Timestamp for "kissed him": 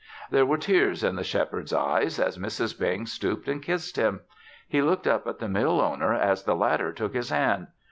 3.61-4.21